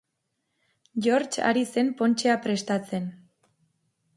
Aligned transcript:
George 1.07 1.43
ari 1.49 1.63
zen 1.75 1.91
pontxea 1.99 2.39
prestatzen. 2.47 3.07